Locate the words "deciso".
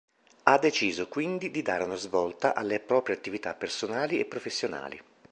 0.57-1.07